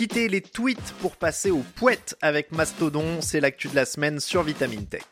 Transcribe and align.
Quittez 0.00 0.28
les 0.30 0.40
tweets 0.40 0.94
pour 1.02 1.14
passer 1.14 1.50
aux 1.50 1.62
poètes 1.76 2.16
avec 2.22 2.52
Mastodon, 2.52 3.20
c'est 3.20 3.38
l'actu 3.38 3.68
de 3.68 3.74
la 3.74 3.84
semaine 3.84 4.18
sur 4.18 4.42
Vitamine 4.42 4.86
Tech. 4.86 5.02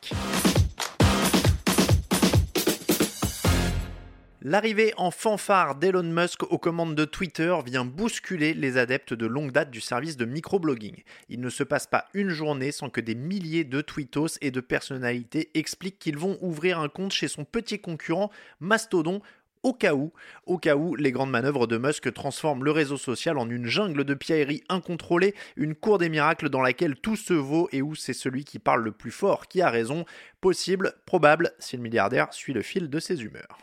L'arrivée 4.41 4.93
en 4.97 5.11
fanfare 5.11 5.75
d'Elon 5.75 6.01
Musk 6.01 6.41
aux 6.43 6.57
commandes 6.57 6.95
de 6.95 7.05
Twitter 7.05 7.55
vient 7.65 7.85
bousculer 7.85 8.55
les 8.55 8.77
adeptes 8.77 9.13
de 9.13 9.27
longue 9.27 9.51
date 9.51 9.69
du 9.69 9.79
service 9.79 10.17
de 10.17 10.25
microblogging. 10.25 11.03
Il 11.27 11.39
ne 11.39 11.49
se 11.49 11.63
passe 11.63 11.85
pas 11.85 12.05
une 12.15 12.29
journée 12.29 12.71
sans 12.71 12.89
que 12.89 12.99
des 12.99 13.15
milliers 13.15 13.65
de 13.65 13.81
tweetos 13.81 14.39
et 14.41 14.49
de 14.49 14.59
personnalités 14.59 15.51
expliquent 15.53 15.99
qu'ils 15.99 16.17
vont 16.17 16.39
ouvrir 16.41 16.79
un 16.79 16.89
compte 16.89 17.11
chez 17.11 17.27
son 17.27 17.43
petit 17.43 17.79
concurrent 17.79 18.31
Mastodon 18.59 19.21
au 19.63 19.73
cas 19.73 19.93
où, 19.93 20.13
au 20.45 20.57
cas 20.57 20.75
où 20.75 20.95
les 20.95 21.11
grandes 21.11 21.31
manœuvres 21.31 21.67
de 21.67 21.77
Musk 21.77 22.13
transforment 22.13 22.63
le 22.63 22.71
réseau 22.71 22.97
social 22.97 23.37
en 23.37 23.49
une 23.49 23.65
jungle 23.65 24.03
de 24.03 24.13
pierreries 24.13 24.63
incontrôlée, 24.69 25.35
une 25.55 25.75
cour 25.75 25.97
des 25.97 26.09
miracles 26.09 26.49
dans 26.49 26.61
laquelle 26.61 26.95
tout 26.95 27.15
se 27.15 27.33
vaut 27.33 27.67
et 27.71 27.81
où 27.81 27.95
c'est 27.95 28.13
celui 28.13 28.45
qui 28.45 28.59
parle 28.59 28.83
le 28.83 28.91
plus 28.91 29.11
fort 29.11 29.47
qui 29.47 29.61
a 29.61 29.69
raison, 29.69 30.05
possible, 30.41 30.93
probable, 31.05 31.51
si 31.59 31.75
le 31.75 31.83
milliardaire 31.83 32.33
suit 32.33 32.53
le 32.53 32.61
fil 32.61 32.89
de 32.89 32.99
ses 32.99 33.23
humeurs. 33.23 33.57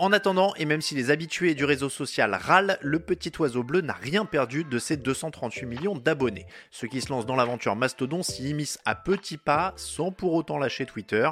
En 0.00 0.12
attendant, 0.12 0.54
et 0.56 0.64
même 0.64 0.80
si 0.80 0.94
les 0.94 1.10
habitués 1.10 1.54
du 1.54 1.66
réseau 1.66 1.90
social 1.90 2.34
râlent, 2.34 2.78
le 2.80 3.00
petit 3.00 3.32
oiseau 3.38 3.62
bleu 3.62 3.82
n'a 3.82 3.92
rien 3.92 4.24
perdu 4.24 4.64
de 4.64 4.78
ses 4.78 4.96
238 4.96 5.66
millions 5.66 5.94
d'abonnés. 5.94 6.46
Ceux 6.70 6.88
qui 6.88 7.02
se 7.02 7.10
lancent 7.10 7.26
dans 7.26 7.36
l'aventure 7.36 7.76
Mastodon 7.76 8.22
s'y 8.22 8.48
immiscent 8.48 8.80
à 8.86 8.94
petits 8.94 9.36
pas, 9.36 9.74
sans 9.76 10.10
pour 10.10 10.32
autant 10.32 10.56
lâcher 10.56 10.86
Twitter. 10.86 11.28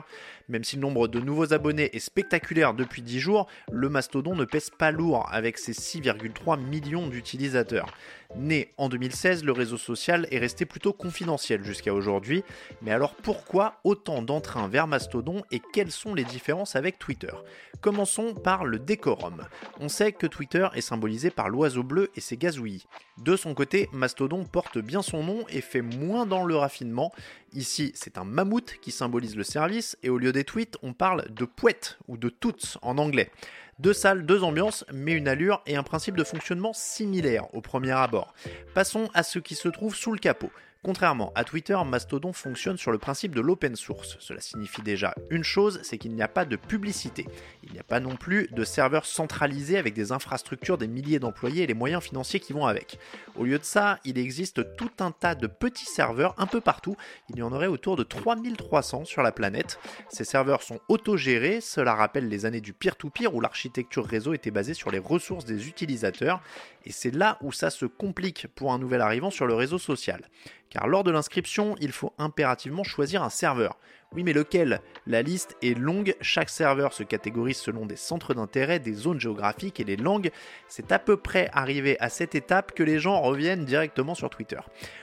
Même 0.51 0.65
si 0.65 0.77
le 0.77 0.83
nombre 0.83 1.09
de 1.09 1.19
nouveaux 1.19 1.55
abonnés 1.55 1.97
est 1.97 1.99
spectaculaire 1.99 2.75
depuis 2.75 3.01
10 3.01 3.21
jours, 3.21 3.47
le 3.73 3.89
Mastodon 3.89 4.37
ne 4.37 4.45
pèse 4.45 4.69
pas 4.69 4.91
lourd 4.91 5.27
avec 5.31 5.57
ses 5.57 5.73
6,3 5.73 6.61
millions 6.61 7.07
d'utilisateurs. 7.07 7.91
Né 8.37 8.75
en 8.77 8.91
2016, 8.91 9.45
le 9.45 9.53
réseau 9.53 9.79
social 9.79 10.29
est 10.31 10.39
resté 10.39 10.67
plutôt 10.67 10.93
confidentiel 10.93 11.65
jusqu'à 11.65 11.95
aujourd'hui. 11.95 12.45
Mais 12.83 12.93
alors 12.93 13.15
pourquoi 13.15 13.81
autant 13.85 14.21
d'entrain 14.21 14.69
vers 14.69 14.87
Mastodon 14.87 15.43
et 15.51 15.63
quelles 15.73 15.91
sont 15.91 16.15
les 16.15 16.25
différences 16.25 16.77
avec 16.77 16.99
Twitter? 16.99 17.33
Commençons 17.81 18.35
par 18.35 18.58
le 18.65 18.79
décorum. 18.79 19.47
On 19.81 19.89
sait 19.89 20.13
que 20.13 20.27
Twitter 20.27 20.69
est 20.75 20.81
symbolisé 20.81 21.31
par 21.31 21.49
l'oiseau 21.49 21.83
bleu 21.83 22.11
et 22.17 22.21
ses 22.21 22.37
gazouillis. 22.37 22.87
De 23.19 23.37
son 23.37 23.55
côté, 23.55 23.89
Mastodon 23.93 24.45
porte 24.45 24.79
bien 24.79 25.03
son 25.03 25.23
nom 25.23 25.45
et 25.49 25.61
fait 25.61 25.83
moins 25.83 26.27
dans 26.27 26.45
le 26.45 26.57
raffinement. 26.57 27.13
Ici, 27.53 27.93
c'est 27.95 28.19
un 28.19 28.25
mammouth 28.25 28.77
qui 28.81 28.91
symbolise 28.91 29.37
le 29.37 29.45
service 29.45 29.97
et 30.03 30.11
au 30.11 30.19
lieu 30.19 30.33
des 30.33 30.45
tweets, 30.45 30.77
on 30.83 30.93
parle 30.93 31.25
de 31.31 31.45
pouette 31.45 31.99
ou 32.09 32.17
de 32.17 32.29
toots 32.29 32.79
en 32.83 32.99
anglais. 32.99 33.31
Deux 33.79 33.93
salles, 33.93 34.27
deux 34.27 34.43
ambiances, 34.43 34.85
mais 34.93 35.13
une 35.13 35.29
allure 35.29 35.63
et 35.67 35.77
un 35.77 35.85
principe 35.85 36.17
de 36.17 36.25
fonctionnement 36.25 36.73
similaire 36.73 37.53
au 37.55 37.61
premier 37.61 37.93
abord. 37.93 38.35
Passons 38.75 39.09
à 39.15 39.23
ce 39.23 39.39
qui 39.39 39.55
se 39.55 39.69
trouve 39.69 39.95
sous 39.95 40.11
le 40.11 40.19
capot. 40.19 40.51
Contrairement 40.85 41.33
à 41.35 41.43
Twitter, 41.43 41.77
Mastodon 41.85 42.33
fonctionne 42.33 42.79
sur 42.79 42.93
le 42.93 42.99
principe 42.99 43.35
de 43.35 43.41
l'open 43.41 43.75
source. 43.75 44.17
Cela 44.21 44.41
signifie 44.41 44.81
déjà 44.81 45.13
une 45.29 45.43
chose, 45.43 45.81
c'est 45.83 45.99
qu'il 45.99 46.15
n'y 46.15 46.23
a 46.23 46.29
pas 46.29 46.45
de 46.45 46.55
publicité. 46.55 47.27
Il 47.65 47.73
n'y 47.73 47.81
a 47.81 47.83
pas 47.83 47.99
non 47.99 48.15
plus 48.15 48.47
de 48.53 48.63
serveurs 48.63 49.05
centralisés 49.05 49.77
avec 49.77 49.93
des 49.93 50.13
infrastructures, 50.13 50.79
des 50.79 50.87
milliers 50.87 51.19
d'employés 51.19 51.65
et 51.65 51.67
les 51.67 51.75
moyens 51.75 52.05
financiers 52.05 52.39
qui 52.39 52.53
vont 52.53 52.65
avec. 52.65 53.01
Au 53.37 53.43
lieu 53.43 53.59
de 53.59 53.65
ça, 53.65 53.99
il 54.05 54.19
existe 54.19 54.77
tout 54.77 54.93
un 55.01 55.11
tas 55.11 55.35
de 55.35 55.49
petits 55.49 55.85
serveurs 55.85 56.37
un 56.39 56.47
peu 56.47 56.61
partout. 56.61 56.97
Il 57.29 57.39
y 57.39 57.43
en 57.43 57.53
aurait 57.53 57.67
autour 57.67 57.97
de 57.97 58.05
3300 58.05 59.05
sur 59.05 59.23
la 59.23 59.33
planète. 59.33 59.81
Ces 60.09 60.25
serveurs 60.25 60.63
sont 60.63 60.79
autogérés, 60.89 61.61
cela 61.61 61.95
rappelle 61.95 62.29
les 62.29 62.47
années 62.47 62.61
du 62.61 62.73
peer-to-peer 62.73 63.35
où 63.35 63.41
l'architecture 63.41 64.07
réseau 64.07 64.33
était 64.33 64.53
basée 64.53 64.75
sur 64.75 64.93
les 64.93 65.01
ressources 65.01 65.45
des 65.45 65.67
utilisateurs. 65.67 66.41
Et 66.85 66.93
c'est 66.93 67.11
là 67.11 67.37
où 67.43 67.51
ça 67.51 67.71
se 67.71 67.85
complique 67.85 68.47
pour 68.55 68.73
un 68.73 68.79
nouvel 68.79 69.01
arrivant 69.01 69.31
sur 69.31 69.47
le 69.47 69.55
réseau 69.55 69.79
social 69.79 70.23
car 70.71 70.87
lors 70.87 71.05
de 71.05 71.11
l'inscription, 71.11 71.77
il 71.81 71.93
faut 71.93 72.13
impérativement 72.19 72.85
choisir 72.85 73.23
un 73.23 73.31
serveur. 73.31 73.79
Oui, 74.15 74.23
mais 74.23 74.33
lequel? 74.33 74.81
La 75.07 75.21
liste 75.21 75.55
est 75.61 75.79
longue, 75.79 76.15
chaque 76.23 76.49
serveur 76.49 76.95
se 76.95 77.03
catégorise 77.03 77.59
selon 77.59 77.85
des 77.85 77.97
centres 77.97 78.33
d'intérêt, 78.33 78.79
des 78.79 78.95
zones 78.95 79.21
géographiques 79.21 79.81
et 79.81 79.85
les 79.85 79.97
langues. 79.97 80.31
C'est 80.67 80.93
à 80.93 80.99
peu 80.99 81.19
près 81.19 81.51
arrivé 81.53 82.01
à 82.01 82.09
cette 82.09 82.35
étape 82.35 82.73
que 82.73 82.83
les 82.83 83.01
gens 83.01 83.21
reviennent 83.21 83.67
directement 83.67 84.15
sur 84.15 84.31
Twitter. 84.31 84.61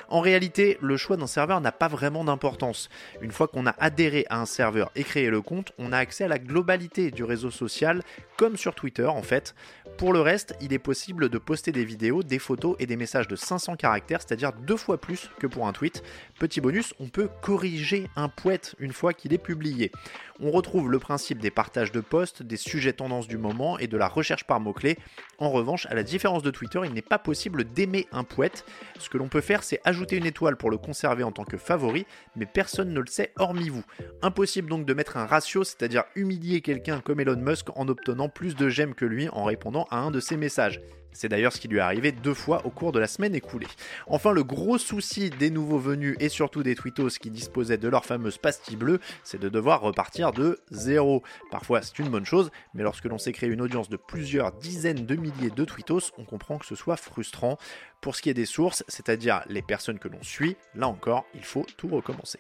En 0.10 0.22
réalité, 0.22 0.80
le 0.82 0.98
choix 0.98 1.18
d'un 1.18 1.28
serveur 1.28 1.62
n'a 1.62 1.72
pas 1.72 1.88
vraiment 1.88 2.24
d'importance. 2.24 2.90
Une 3.22 3.32
fois 3.32 3.48
qu'on 3.48 3.68
a 3.68 3.76
adhéré 3.78 4.26
à 4.32 4.40
un 4.40 4.48
serveur 4.48 4.92
et 4.96 5.04
créé 5.04 5.30
le 5.30 5.42
compte, 5.42 5.72
on 5.78 5.92
a 5.92 5.98
accès 6.00 6.24
à 6.24 6.28
la 6.28 6.40
globalité 6.40 7.12
du 7.12 7.24
réseau 7.24 7.52
social, 7.52 8.02
comme 8.38 8.58
sur 8.58 8.74
Twitter 8.74 9.06
en 9.06 9.22
fait. 9.22 9.54
Pour 9.98 10.14
le 10.14 10.22
reste, 10.22 10.56
il 10.62 10.74
est 10.74 10.80
possible 10.80 11.30
de 11.30 11.38
poster 11.38 11.72
des 11.72 11.86
vidéos, 11.86 12.24
des 12.24 12.40
photos 12.40 12.76
et 12.80 12.88
des 12.88 12.98
messages 12.98 13.28
de 13.28 13.36
500 13.36 13.76
caractères, 13.76 14.22
c'est-à-dire 14.22 14.52
deux 14.52 14.78
fois 14.78 15.00
plus 15.00 15.30
que 15.40 15.48
pour 15.48 15.68
un 15.68 15.74
tweet. 15.74 16.04
Petit 16.40 16.60
bonus, 16.60 16.94
on 17.00 17.08
peut 17.08 17.30
corriger 17.42 18.10
un 18.16 18.30
poète 18.30 18.76
une 18.80 18.94
fois 18.96 19.14
qu'il 19.14 19.34
est 19.34 19.38
publié. 19.38 19.92
On 20.40 20.52
retrouve 20.52 20.90
le 20.90 21.00
principe 21.00 21.40
des 21.40 21.52
partages 21.52 21.92
de 21.92 22.02
posts, 22.02 22.44
des 22.44 22.58
sujets 22.58 22.94
tendances 22.94 23.28
du 23.28 23.38
moment 23.38 23.78
et 23.78 23.88
de 23.88 23.98
la 23.98 24.08
recherche 24.08 24.46
par 24.46 24.60
mots-clés. 24.60 24.98
En 25.38 25.50
revanche, 25.50 25.86
à 25.88 25.94
la 25.94 26.04
différence 26.04 26.44
de 26.44 26.52
Twitter, 26.52 26.82
il 26.84 26.94
n'est 26.94 27.02
pas 27.02 27.20
possible 27.20 27.64
d'aimer 27.64 28.08
un 28.12 28.24
poète. 28.24 28.66
Ce 29.00 29.10
que 29.10 29.18
l'on 29.18 29.28
peut 29.28 29.42
faire, 29.42 29.64
c'est 29.64 29.80
ajouter 29.84 30.18
une 30.18 30.26
étoile 30.26 30.58
pour 30.58 30.70
le 30.70 30.78
conserver 30.78 31.24
en 31.24 31.32
tant 31.32 31.46
que 31.46 31.58
favori, 31.58 32.06
mais 32.36 32.46
personne 32.46 32.94
ne 32.94 33.00
le 33.00 33.08
sait 33.08 33.34
hormis 33.38 33.70
vous. 33.70 33.84
Impossible 34.22 34.70
donc 34.70 34.86
de 34.86 34.94
mettre 34.94 35.18
un 35.18 35.26
ratio, 35.26 35.64
c'est-à-dire 35.64 36.04
humilier 36.16 36.62
quelqu'un 36.62 37.02
comme 37.02 37.20
Elon 37.20 37.38
Musk 37.38 37.68
en 37.76 37.88
obtenant 37.88 38.30
plus 38.30 38.56
de 38.56 38.70
j'aime 38.70 38.96
que 38.96 39.06
lui 39.06 39.30
en 39.30 39.44
répondant 39.44 39.88
à 39.92 40.00
un 40.00 40.12
de 40.12 40.20
ses 40.20 40.38
messages. 40.38 40.82
C'est 41.16 41.30
d'ailleurs 41.30 41.54
ce 41.54 41.62
qui 41.62 41.70
lui 41.70 41.78
est 41.78 41.82
arrivé 41.82 42.12
deux 42.12 42.34
fois 42.34 42.66
au 42.66 42.70
cours 42.70 42.92
de 42.92 43.00
la 43.00 43.08
semaine 43.08 43.34
écoulée. 43.34 43.68
Enfin, 44.08 44.34
le 44.34 44.44
gros 44.44 44.78
souci 44.78 45.30
des 45.30 45.50
nouveaux 45.50 45.80
venus 45.80 46.18
et 46.20 46.28
surtout 46.28 46.62
des 46.62 46.76
tweetos 46.76 47.18
qui 47.22 47.32
disposaient 47.32 47.78
de 47.78 47.88
leur 47.88 48.06
fameuse 48.06 48.38
pastille 48.38 48.76
bleue, 48.76 49.00
c'est 49.24 49.40
de 49.40 49.48
devoir 49.48 49.80
repartir 49.80 50.34
de 50.34 50.60
zéro. 50.72 51.24
Parfois, 51.52 51.82
c'est 51.82 52.00
une 52.00 52.10
bonne 52.10 52.26
chose, 52.26 52.52
mais 52.74 52.84
lorsque 52.84 53.06
l'on 53.06 53.18
s'est 53.18 53.32
créé 53.32 53.50
une 53.50 53.62
audience 53.62 53.88
de 53.88 53.98
plusieurs 53.98 54.52
dizaines 54.52 55.06
de 55.06 55.16
milliers 55.16 55.52
de 55.52 55.64
tweetos, 55.64 56.12
on 56.18 56.26
comprend 56.26 56.58
que 56.58 56.66
ce 56.66 56.76
soit 56.76 56.98
frustrant. 56.98 57.58
Pour 58.02 58.16
ce 58.16 58.22
qui 58.22 58.30
est 58.30 58.34
des 58.34 58.46
sources, 58.46 58.84
c'est-à-dire 58.90 59.42
les 59.48 59.62
personnes 59.62 60.00
que 60.00 60.10
l'on 60.10 60.22
suit, 60.22 60.58
là 60.76 60.90
encore, 60.90 61.26
il 61.34 61.46
faut 61.46 61.66
tout 61.78 61.88
recommencer. 61.88 62.40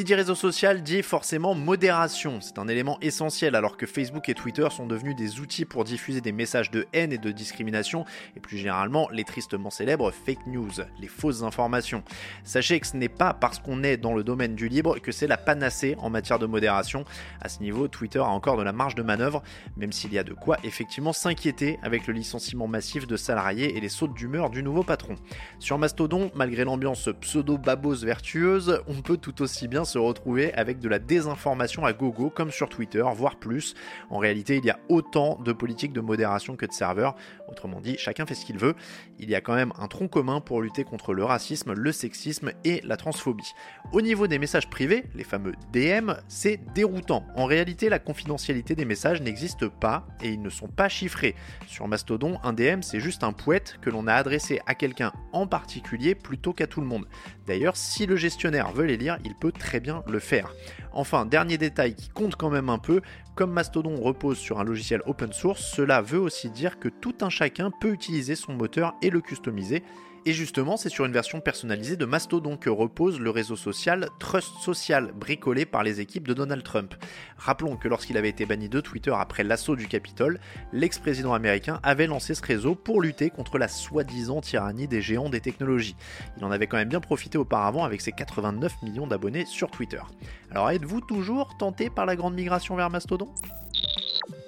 Qui 0.00 0.04
dit 0.04 0.14
réseau 0.14 0.34
social 0.34 0.82
dit 0.82 1.02
forcément 1.02 1.54
modération. 1.54 2.40
C'est 2.40 2.58
un 2.58 2.68
élément 2.68 2.96
essentiel 3.02 3.54
alors 3.54 3.76
que 3.76 3.84
Facebook 3.84 4.30
et 4.30 4.34
Twitter 4.34 4.66
sont 4.70 4.86
devenus 4.86 5.14
des 5.14 5.40
outils 5.40 5.66
pour 5.66 5.84
diffuser 5.84 6.22
des 6.22 6.32
messages 6.32 6.70
de 6.70 6.86
haine 6.94 7.12
et 7.12 7.18
de 7.18 7.30
discrimination 7.30 8.06
et 8.34 8.40
plus 8.40 8.56
généralement 8.56 9.10
les 9.10 9.24
tristement 9.24 9.68
célèbres 9.68 10.10
fake 10.10 10.46
news, 10.46 10.70
les 10.98 11.06
fausses 11.06 11.42
informations. 11.42 12.02
Sachez 12.44 12.80
que 12.80 12.86
ce 12.86 12.96
n'est 12.96 13.10
pas 13.10 13.34
parce 13.34 13.58
qu'on 13.58 13.82
est 13.82 13.98
dans 13.98 14.14
le 14.14 14.24
domaine 14.24 14.54
du 14.54 14.68
libre 14.68 14.98
que 15.00 15.12
c'est 15.12 15.26
la 15.26 15.36
panacée 15.36 15.96
en 15.98 16.08
matière 16.08 16.38
de 16.38 16.46
modération. 16.46 17.04
À 17.42 17.50
ce 17.50 17.60
niveau, 17.60 17.86
Twitter 17.86 18.20
a 18.20 18.28
encore 18.28 18.56
de 18.56 18.62
la 18.62 18.72
marge 18.72 18.94
de 18.94 19.02
manœuvre, 19.02 19.42
même 19.76 19.92
s'il 19.92 20.14
y 20.14 20.18
a 20.18 20.24
de 20.24 20.32
quoi 20.32 20.56
effectivement 20.64 21.12
s'inquiéter 21.12 21.78
avec 21.82 22.06
le 22.06 22.14
licenciement 22.14 22.68
massif 22.68 23.06
de 23.06 23.18
salariés 23.18 23.76
et 23.76 23.80
les 23.80 23.90
sautes 23.90 24.14
d'humeur 24.14 24.48
du 24.48 24.62
nouveau 24.62 24.82
patron. 24.82 25.16
Sur 25.58 25.76
Mastodon, 25.76 26.30
malgré 26.34 26.64
l'ambiance 26.64 27.10
pseudo-babose 27.20 28.06
vertueuse, 28.06 28.80
on 28.86 29.02
peut 29.02 29.18
tout 29.18 29.42
aussi 29.42 29.68
bien 29.68 29.84
se 29.90 29.98
retrouver 29.98 30.54
avec 30.54 30.78
de 30.78 30.88
la 30.88 30.98
désinformation 30.98 31.84
à 31.84 31.92
gogo 31.92 32.30
comme 32.30 32.50
sur 32.50 32.68
Twitter, 32.68 33.04
voire 33.14 33.36
plus. 33.36 33.74
En 34.08 34.18
réalité, 34.18 34.56
il 34.56 34.64
y 34.64 34.70
a 34.70 34.78
autant 34.88 35.38
de 35.44 35.52
politiques 35.52 35.92
de 35.92 36.00
modération 36.00 36.56
que 36.56 36.66
de 36.66 36.72
serveurs. 36.72 37.16
Autrement 37.48 37.80
dit, 37.80 37.96
chacun 37.98 38.26
fait 38.26 38.34
ce 38.34 38.46
qu'il 38.46 38.58
veut. 38.58 38.74
Il 39.18 39.28
y 39.28 39.34
a 39.34 39.40
quand 39.40 39.54
même 39.54 39.72
un 39.78 39.88
tronc 39.88 40.08
commun 40.08 40.40
pour 40.40 40.62
lutter 40.62 40.84
contre 40.84 41.12
le 41.12 41.24
racisme, 41.24 41.72
le 41.72 41.92
sexisme 41.92 42.52
et 42.64 42.80
la 42.84 42.96
transphobie. 42.96 43.52
Au 43.92 44.00
niveau 44.00 44.28
des 44.28 44.38
messages 44.38 44.70
privés, 44.70 45.04
les 45.14 45.24
fameux 45.24 45.54
DM, 45.72 46.12
c'est 46.28 46.60
déroutant. 46.74 47.26
En 47.34 47.46
réalité, 47.46 47.88
la 47.88 47.98
confidentialité 47.98 48.76
des 48.76 48.84
messages 48.84 49.20
n'existe 49.20 49.66
pas 49.68 50.06
et 50.22 50.28
ils 50.28 50.40
ne 50.40 50.50
sont 50.50 50.68
pas 50.68 50.88
chiffrés. 50.88 51.34
Sur 51.66 51.88
Mastodon, 51.88 52.38
un 52.44 52.52
DM, 52.52 52.82
c'est 52.82 53.00
juste 53.00 53.24
un 53.24 53.32
poète 53.32 53.78
que 53.80 53.90
l'on 53.90 54.06
a 54.06 54.14
adressé 54.14 54.60
à 54.66 54.74
quelqu'un 54.74 55.12
en 55.32 55.46
particulier 55.46 56.14
plutôt 56.14 56.52
qu'à 56.52 56.68
tout 56.68 56.80
le 56.80 56.86
monde. 56.86 57.06
D'ailleurs, 57.46 57.76
si 57.76 58.06
le 58.06 58.14
gestionnaire 58.14 58.70
veut 58.70 58.84
les 58.84 58.96
lire, 58.96 59.18
il 59.24 59.34
peut 59.34 59.52
bien 59.78 60.02
le 60.08 60.18
faire. 60.18 60.52
Enfin, 60.92 61.26
dernier 61.26 61.58
détail 61.58 61.94
qui 61.94 62.08
compte 62.08 62.34
quand 62.34 62.50
même 62.50 62.68
un 62.68 62.78
peu, 62.78 63.02
comme 63.36 63.52
Mastodon 63.52 63.94
repose 63.94 64.38
sur 64.38 64.58
un 64.58 64.64
logiciel 64.64 65.02
open 65.06 65.32
source, 65.32 65.62
cela 65.62 66.02
veut 66.02 66.18
aussi 66.18 66.50
dire 66.50 66.80
que 66.80 66.88
tout 66.88 67.14
un 67.20 67.30
chacun 67.30 67.70
peut 67.70 67.92
utiliser 67.92 68.34
son 68.34 68.54
moteur 68.54 68.94
et 69.02 69.10
le 69.10 69.20
customiser. 69.20 69.84
Et 70.26 70.34
justement, 70.34 70.76
c'est 70.76 70.90
sur 70.90 71.06
une 71.06 71.12
version 71.12 71.40
personnalisée 71.40 71.96
de 71.96 72.04
Mastodon 72.04 72.58
que 72.58 72.68
repose 72.68 73.18
le 73.18 73.30
réseau 73.30 73.56
social 73.56 74.08
Trust 74.18 74.52
Social, 74.60 75.12
bricolé 75.12 75.64
par 75.64 75.82
les 75.82 76.00
équipes 76.00 76.28
de 76.28 76.34
Donald 76.34 76.62
Trump. 76.62 76.94
Rappelons 77.38 77.76
que 77.76 77.88
lorsqu'il 77.88 78.18
avait 78.18 78.28
été 78.28 78.44
banni 78.44 78.68
de 78.68 78.80
Twitter 78.80 79.12
après 79.16 79.44
l'assaut 79.44 79.76
du 79.76 79.88
Capitole, 79.88 80.38
l'ex-président 80.74 81.32
américain 81.32 81.80
avait 81.82 82.06
lancé 82.06 82.34
ce 82.34 82.42
réseau 82.42 82.74
pour 82.74 83.00
lutter 83.00 83.30
contre 83.30 83.56
la 83.56 83.68
soi-disant 83.68 84.42
tyrannie 84.42 84.88
des 84.88 85.00
géants 85.00 85.30
des 85.30 85.40
technologies. 85.40 85.96
Il 86.36 86.44
en 86.44 86.50
avait 86.50 86.66
quand 86.66 86.76
même 86.76 86.90
bien 86.90 87.00
profité 87.00 87.38
auparavant 87.38 87.84
avec 87.84 88.02
ses 88.02 88.12
89 88.12 88.82
millions 88.82 89.06
d'abonnés 89.06 89.46
sur 89.46 89.70
Twitter. 89.70 90.02
Alors 90.50 90.70
êtes-vous 90.70 91.00
toujours 91.00 91.56
tenté 91.56 91.88
par 91.88 92.04
la 92.04 92.14
grande 92.14 92.34
migration 92.34 92.76
vers 92.76 92.90
Mastodon? 92.90 93.32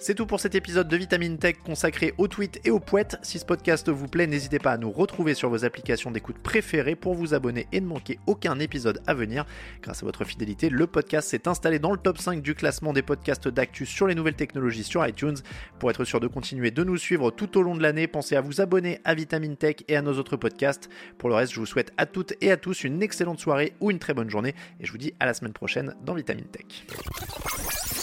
C'est 0.04 0.16
tout 0.16 0.26
pour 0.26 0.40
cet 0.40 0.56
épisode 0.56 0.88
de 0.88 0.96
Vitamine 0.96 1.38
Tech 1.38 1.58
consacré 1.64 2.12
aux 2.19 2.26
tweets 2.26 2.60
et 2.64 2.72
aux 2.72 2.81
poètes. 2.81 3.19
Si 3.22 3.38
ce 3.38 3.44
podcast 3.44 3.88
vous 3.88 4.08
plaît, 4.08 4.26
n'hésitez 4.26 4.58
pas 4.58 4.72
à 4.72 4.76
nous 4.76 4.90
retrouver 4.90 5.32
sur 5.32 5.49
vos 5.49 5.64
applications 5.64 6.10
d'écoute 6.10 6.38
préférées 6.43 6.96
pour 6.96 7.14
vous 7.14 7.34
abonner 7.34 7.69
et 7.70 7.81
ne 7.81 7.87
manquer 7.87 8.19
aucun 8.26 8.58
épisode 8.58 9.00
à 9.06 9.14
venir. 9.14 9.46
Grâce 9.81 10.02
à 10.02 10.06
votre 10.06 10.25
fidélité, 10.25 10.70
le 10.70 10.88
podcast 10.88 11.28
s'est 11.28 11.46
installé 11.46 11.78
dans 11.78 11.93
le 11.93 11.99
top 11.99 12.19
5 12.19 12.43
du 12.43 12.56
classement 12.56 12.93
des 12.93 13.02
podcasts 13.02 13.46
d'actu 13.46 13.87
sur 13.87 14.08
les 14.08 14.16
nouvelles 14.16 14.34
technologies 14.34 14.82
sur 14.82 15.06
iTunes. 15.06 15.37
Pour 15.78 15.88
être 15.88 16.02
sûr 16.02 16.19
de 16.19 16.26
continuer 16.26 16.72
de 16.72 16.82
nous 16.82 16.96
suivre 16.96 17.31
tout 17.31 17.56
au 17.56 17.62
long 17.62 17.76
de 17.76 17.82
l'année, 17.82 18.08
pensez 18.08 18.34
à 18.34 18.40
vous 18.40 18.60
abonner 18.60 18.98
à 19.05 19.14
Vitamine 19.14 19.56
Tech 19.56 19.76
et 19.87 19.94
à 19.94 20.02
nos 20.02 20.19
autres 20.19 20.37
podcasts. 20.37 20.90
Pour 21.16 21.28
le 21.28 21.37
reste, 21.37 21.52
je 21.52 21.60
vous 21.60 21.66
souhaite 21.66 21.93
à 21.96 22.06
toutes 22.06 22.34
et 22.40 22.50
à 22.50 22.56
tous 22.56 22.82
une 22.82 23.05
excellente 23.05 23.38
soirée 23.38 23.75
ou 23.78 23.93
une 23.93 24.00
très 24.00 24.14
bonne 24.14 24.31
journée 24.31 24.56
et 24.81 24.84
je 24.84 24.90
vous 24.90 24.98
dis 24.98 25.14
à 25.20 25.26
la 25.26 25.34
semaine 25.34 25.52
prochaine 25.52 25.94
dans 26.05 26.14
Vitamine 26.14 26.46
Tech. 26.46 28.01